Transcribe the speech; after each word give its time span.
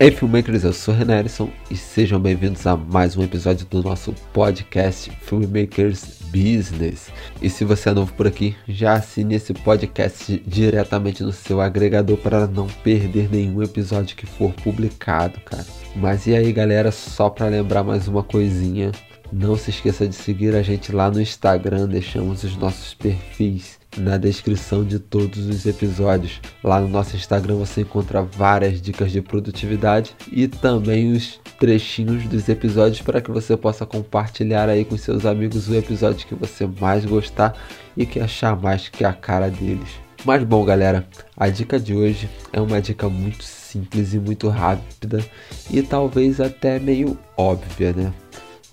Ei, 0.00 0.10
filmmakers, 0.10 0.64
eu 0.64 0.72
sou 0.72 0.92
Renan 0.92 1.20
Ellison 1.20 1.48
e 1.70 1.76
sejam 1.76 2.18
bem-vindos 2.18 2.66
a 2.66 2.76
mais 2.76 3.16
um 3.16 3.22
episódio 3.22 3.64
do 3.66 3.80
nosso 3.80 4.12
podcast 4.32 5.08
Filmmakers 5.20 6.18
Business. 6.32 7.12
E 7.40 7.48
se 7.48 7.64
você 7.64 7.90
é 7.90 7.92
novo 7.92 8.12
por 8.14 8.26
aqui, 8.26 8.56
já 8.66 8.94
assine 8.94 9.36
esse 9.36 9.54
podcast 9.54 10.42
diretamente 10.44 11.22
no 11.22 11.30
seu 11.30 11.60
agregador 11.60 12.16
para 12.16 12.48
não 12.48 12.66
perder 12.66 13.30
nenhum 13.30 13.62
episódio 13.62 14.16
que 14.16 14.26
for 14.26 14.52
publicado, 14.52 15.38
cara. 15.42 15.64
Mas 15.94 16.26
e 16.26 16.34
aí, 16.34 16.52
galera, 16.52 16.90
só 16.90 17.30
para 17.30 17.46
lembrar 17.46 17.84
mais 17.84 18.08
uma 18.08 18.24
coisinha, 18.24 18.90
não 19.34 19.56
se 19.56 19.70
esqueça 19.70 20.06
de 20.06 20.14
seguir 20.14 20.54
a 20.54 20.62
gente 20.62 20.92
lá 20.92 21.10
no 21.10 21.20
Instagram, 21.20 21.88
deixamos 21.88 22.44
os 22.44 22.56
nossos 22.56 22.94
perfis 22.94 23.80
na 23.96 24.16
descrição 24.16 24.84
de 24.84 25.00
todos 25.00 25.46
os 25.48 25.66
episódios. 25.66 26.40
Lá 26.62 26.80
no 26.80 26.86
nosso 26.86 27.16
Instagram 27.16 27.56
você 27.56 27.80
encontra 27.80 28.22
várias 28.22 28.80
dicas 28.80 29.10
de 29.10 29.20
produtividade 29.20 30.14
e 30.30 30.46
também 30.46 31.12
os 31.12 31.40
trechinhos 31.58 32.24
dos 32.28 32.48
episódios 32.48 33.02
para 33.02 33.20
que 33.20 33.30
você 33.32 33.56
possa 33.56 33.84
compartilhar 33.84 34.68
aí 34.68 34.84
com 34.84 34.96
seus 34.96 35.26
amigos 35.26 35.68
o 35.68 35.74
episódio 35.74 36.26
que 36.26 36.34
você 36.34 36.64
mais 36.80 37.04
gostar 37.04 37.58
e 37.96 38.06
que 38.06 38.20
achar 38.20 38.56
mais 38.60 38.88
que 38.88 39.04
a 39.04 39.12
cara 39.12 39.50
deles. 39.50 39.88
Mas 40.24 40.44
bom, 40.44 40.64
galera, 40.64 41.06
a 41.36 41.48
dica 41.48 41.78
de 41.78 41.92
hoje 41.92 42.30
é 42.52 42.60
uma 42.60 42.80
dica 42.80 43.08
muito 43.08 43.42
simples 43.42 44.14
e 44.14 44.18
muito 44.18 44.48
rápida 44.48 45.24
e 45.70 45.82
talvez 45.82 46.40
até 46.40 46.78
meio 46.78 47.18
óbvia, 47.36 47.92
né? 47.92 48.12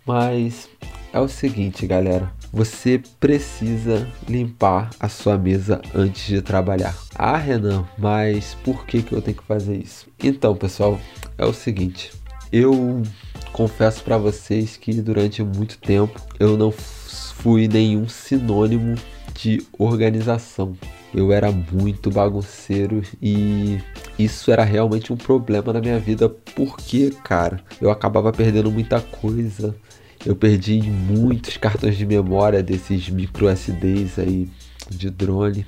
Mas 0.05 0.70
é 1.14 1.20
o 1.20 1.28
seguinte, 1.28 1.86
galera 1.86 2.32
você 2.54 3.02
precisa 3.20 4.08
limpar 4.27 4.90
a 5.00 5.08
sua 5.08 5.38
mesa 5.38 5.82
antes 5.96 6.26
de 6.27 6.41
trabalhar. 6.41 6.96
Ah, 7.16 7.38
Renan, 7.38 7.86
mas 7.98 8.55
por 8.64 8.86
que, 8.86 9.02
que 9.02 9.14
eu 9.14 9.22
tenho 9.22 9.38
que 9.38 9.44
fazer 9.44 9.77
isso? 9.77 10.08
Então, 10.22 10.55
pessoal, 10.55 11.00
é 11.38 11.46
o 11.46 11.54
seguinte. 11.54 12.12
Eu 12.52 13.02
confesso 13.54 14.04
para 14.04 14.18
vocês 14.18 14.76
que 14.76 14.93
durante 15.02 15.41
muito 15.41 15.77
tempo 15.77 16.20
eu 16.40 16.58
não 16.58 16.71
fui 16.71 17.68
nenhum 17.68 18.10
sinônimo 18.10 18.96
de 19.34 19.65
organização. 19.80 20.76
Eu 21.13 21.32
era 21.32 21.52
muito 21.52 22.10
bagunceiro 22.10 23.02
e 23.21 23.80
isso 24.24 24.52
era 24.52 24.64
realmente 24.64 25.12
um 25.12 25.18
problema 25.18 25.74
na 25.74 25.80
minha 25.80 26.00
vida 26.00 26.30
porque, 26.30 27.14
cara, 27.24 27.60
eu 27.82 27.90
acabava 27.90 28.32
perdendo 28.32 28.72
muita 28.72 29.00
coisa 29.00 29.76
eu 30.26 30.36
perdi 30.36 30.82
muitos 30.82 31.58
cartões 31.58 31.98
de 31.98 32.05
memória 32.05 32.62
desses 32.62 33.10
micro 33.10 33.49
SDs 33.49 34.20
aí 34.20 34.48
de 34.90 35.10
drone. 35.10 35.66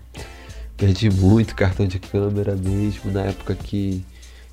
Perdi 0.77 1.09
muito 1.09 1.55
cartão 1.55 1.87
de 1.87 1.97
câmera 1.97 2.55
mesmo 2.55 3.11
na 3.11 3.21
época 3.21 3.55
que 3.55 4.05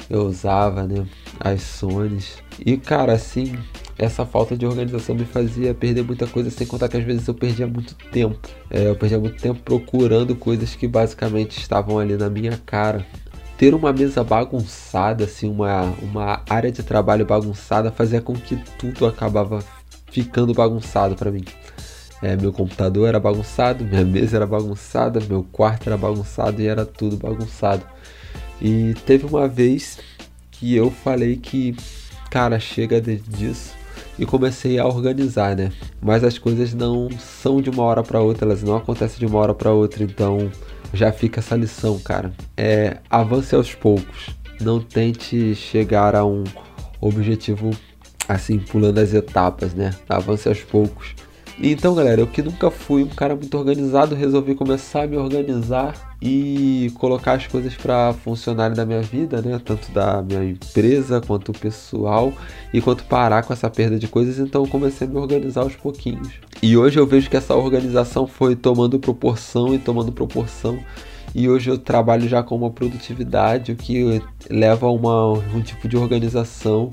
eu 0.09 0.23
usava, 0.23 0.85
né, 0.85 1.07
as 1.39 1.61
Sonys. 1.63 2.39
E 2.65 2.79
cara, 2.79 3.13
assim, 3.13 3.59
essa 3.99 4.25
falta 4.25 4.57
de 4.57 4.65
organização 4.65 5.15
me 5.15 5.25
fazia 5.27 5.75
perder 5.75 6.03
muita 6.03 6.27
coisa, 6.27 6.51
sem 6.51 6.67
contar 6.67 6.89
que 6.89 6.97
às 6.97 7.05
vezes 7.05 7.29
eu 7.29 7.35
perdia 7.35 7.67
muito 7.67 7.95
tempo. 8.11 8.41
É, 8.71 8.89
eu 8.89 8.97
perdia 8.97 9.19
muito 9.19 9.41
tempo 9.41 9.61
procurando 9.63 10.35
coisas 10.35 10.75
que 10.75 10.89
basicamente 10.89 11.59
estavam 11.59 11.99
ali 11.99 12.17
na 12.17 12.31
minha 12.31 12.59
cara. 12.65 13.07
Ter 13.61 13.75
uma 13.75 13.93
mesa 13.93 14.25
bagunçada, 14.25 15.25
assim, 15.25 15.47
uma, 15.47 15.83
uma 16.01 16.43
área 16.49 16.73
de 16.73 16.83
trabalho 16.83 17.27
bagunçada, 17.27 17.93
fazia 17.93 18.19
com 18.19 18.33
que 18.33 18.57
tudo 18.79 19.05
acabava 19.05 19.63
ficando 20.11 20.55
bagunçado 20.55 21.15
para 21.15 21.31
mim. 21.31 21.45
É, 22.23 22.39
meu 22.39 22.55
computador 22.55 23.07
era 23.07 23.21
bagunçado, 23.21 23.85
minha 23.85 24.03
mesa 24.03 24.39
era 24.39 24.47
bagunçada, 24.47 25.21
meu 25.29 25.43
quarto 25.53 25.91
era 25.91 25.99
bagunçado 25.99 26.63
e 26.63 26.67
era 26.67 26.87
tudo 26.87 27.19
bagunçado. 27.19 27.83
E 28.63 28.95
teve 29.05 29.27
uma 29.27 29.47
vez 29.47 29.99
que 30.51 30.75
eu 30.75 30.91
falei 30.91 31.37
que, 31.37 31.77
cara, 32.31 32.59
chega 32.59 32.99
disso 32.99 33.75
e 34.19 34.25
comecei 34.25 34.79
a 34.79 34.87
organizar, 34.87 35.55
né? 35.55 35.71
Mas 36.01 36.25
as 36.25 36.39
coisas 36.39 36.73
não 36.73 37.11
são 37.19 37.61
de 37.61 37.69
uma 37.69 37.83
hora 37.83 38.03
para 38.03 38.23
outra, 38.23 38.47
elas 38.47 38.63
não 38.63 38.75
acontecem 38.75 39.19
de 39.19 39.27
uma 39.27 39.39
hora 39.39 39.53
para 39.53 39.71
outra, 39.71 40.03
então 40.03 40.51
já 40.93 41.13
fica 41.13 41.41
essa 41.41 41.57
lição, 41.57 41.99
cara. 41.99 42.33
É 42.57 42.99
avance 43.09 43.55
aos 43.55 43.75
poucos. 43.75 44.31
Não 44.61 44.81
tente 44.81 45.55
chegar 45.55 46.15
a 46.15 46.25
um 46.25 46.45
objetivo 47.01 47.71
assim, 48.29 48.59
pulando 48.59 48.99
as 48.99 49.13
etapas, 49.15 49.75
né? 49.75 49.95
Avance 50.09 50.49
aos 50.49 50.61
poucos. 50.61 51.15
Então, 51.59 51.95
galera, 51.95 52.21
eu 52.21 52.27
que 52.27 52.43
nunca 52.43 52.71
fui 52.71 53.03
um 53.03 53.09
cara 53.09 53.35
muito 53.35 53.57
organizado, 53.57 54.15
resolvi 54.15 54.55
começar 54.55 55.03
a 55.03 55.07
me 55.07 55.17
organizar 55.17 55.95
e 56.23 56.93
colocar 56.99 57.33
as 57.33 57.47
coisas 57.47 57.75
para 57.75 58.13
funcionarem 58.13 58.77
na 58.77 58.85
minha 58.85 59.03
vida, 59.03 59.41
né? 59.43 59.61
Tanto 59.65 59.91
da 59.93 60.23
minha 60.23 60.45
empresa 60.45 61.21
quanto 61.21 61.53
pessoal 61.53 62.33
e 62.73 62.81
quanto 62.81 63.05
parar 63.05 63.43
com 63.43 63.53
essa 63.53 63.69
perda 63.69 63.99
de 63.99 64.09
coisas. 64.09 64.39
Então, 64.39 64.67
comecei 64.67 65.07
a 65.07 65.11
me 65.11 65.17
organizar 65.17 65.63
aos 65.63 65.77
pouquinhos. 65.77 66.29
E 66.63 66.77
hoje 66.77 66.99
eu 66.99 67.07
vejo 67.07 67.29
que 67.29 67.37
essa 67.37 67.55
organização 67.55 68.27
foi 68.27 68.55
tomando 68.55 68.99
proporção 68.99 69.75
e 69.75 69.79
tomando 69.79 70.13
proporção. 70.13 70.79
E 71.35 71.49
hoje 71.49 71.71
eu 71.71 71.79
trabalho 71.79 72.29
já 72.29 72.43
com 72.43 72.57
uma 72.57 72.71
produtividade, 72.71 73.73
o 73.73 73.77
que 73.77 74.21
leva 74.49 74.87
a 74.87 74.91
uma, 74.91 75.33
um 75.33 75.61
tipo 75.61 75.89
de 75.89 75.97
organização 75.97 76.91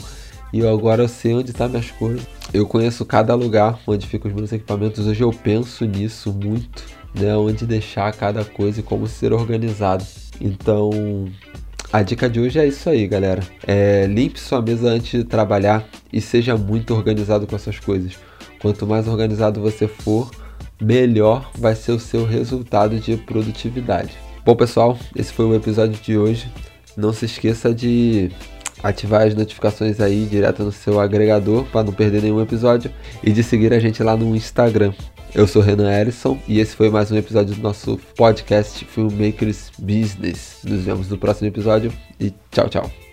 e 0.54 0.66
agora 0.66 1.04
eu 1.04 1.08
sei 1.08 1.34
onde 1.34 1.54
tá 1.54 1.68
minhas 1.68 1.92
coisas. 1.92 2.26
Eu 2.54 2.66
conheço 2.66 3.06
cada 3.06 3.36
lugar 3.36 3.80
onde 3.86 4.08
ficam 4.08 4.30
os 4.32 4.36
meus 4.36 4.52
equipamentos. 4.52 5.06
Hoje 5.06 5.22
eu 5.22 5.32
penso 5.32 5.86
nisso 5.86 6.32
muito, 6.32 6.84
né? 7.14 7.36
Onde 7.36 7.66
deixar 7.66 8.12
cada 8.14 8.46
coisa 8.46 8.80
e 8.80 8.84
como 8.84 9.08
ser 9.08 9.34
organizado. 9.34 10.06
Então, 10.40 10.92
a 11.92 12.02
dica 12.02 12.30
de 12.30 12.40
hoje 12.40 12.60
é 12.60 12.68
isso 12.68 12.90
aí, 12.90 13.08
galera. 13.08 13.42
É, 13.66 14.06
limpe 14.08 14.40
sua 14.40 14.62
mesa 14.62 14.90
antes 14.90 15.12
de 15.12 15.24
trabalhar 15.24 15.86
e 16.12 16.22
seja 16.22 16.56
muito 16.56 16.94
organizado 16.94 17.46
com 17.46 17.56
essas 17.56 17.80
coisas. 17.80 18.14
Quanto 18.62 18.88
mais 18.88 19.08
organizado 19.08 19.62
você 19.62 19.88
for, 19.88 20.32
melhor 20.82 21.52
vai 21.58 21.76
ser 21.76 21.92
o 21.92 22.00
seu 22.00 22.26
resultado 22.26 23.00
de 23.00 23.18
produtividade. 23.18 24.18
Bom, 24.46 24.56
pessoal, 24.56 24.98
esse 25.16 25.34
foi 25.34 25.46
o 25.46 25.56
episódio 25.56 26.00
de 26.02 26.18
hoje. 26.18 26.50
Não 26.96 27.14
se 27.14 27.26
esqueça 27.26 27.74
de 27.74 28.32
ativar 28.84 29.28
as 29.28 29.36
notificações 29.36 30.00
aí 30.00 30.26
direto 30.26 30.64
no 30.64 30.72
seu 30.72 31.00
agregador 31.00 31.66
para 31.66 31.84
não 31.84 31.94
perder 31.94 32.22
nenhum 32.22 32.42
episódio 32.42 32.92
e 33.24 33.32
de 33.32 33.44
seguir 33.44 33.74
a 33.74 33.80
gente 33.80 34.02
lá 34.04 34.16
no 34.16 34.36
Instagram. 34.36 34.94
Eu 35.36 35.46
sou 35.46 35.62
Renan 35.62 35.92
Ellison 35.92 36.38
e 36.48 36.60
esse 36.60 36.76
foi 36.76 36.90
mais 36.90 37.12
um 37.12 37.18
episódio 37.18 37.56
do 37.56 37.62
nosso 37.62 38.00
podcast 38.16 38.84
Filmmakers 38.86 39.72
Business. 39.78 40.58
Nos 40.64 40.84
vemos 40.84 41.10
no 41.10 41.18
próximo 41.18 41.48
episódio 41.48 41.92
e 42.20 42.34
tchau, 42.52 42.70
tchau. 42.70 43.07